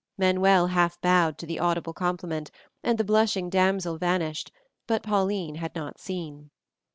Manuel 0.17 0.65
half 0.65 0.99
bowed 1.01 1.37
to 1.37 1.45
the 1.45 1.59
audible 1.59 1.93
compliment, 1.93 2.49
and 2.83 2.97
the 2.97 3.03
blushing 3.03 3.51
damsel 3.51 3.99
vanished, 3.99 4.51
but 4.87 5.03
Pauline 5.03 5.53
had 5.57 5.75
not 5.75 5.99
seen. 5.99 6.49